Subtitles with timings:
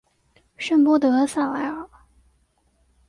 [0.57, 1.87] 圣波德萨莱尔。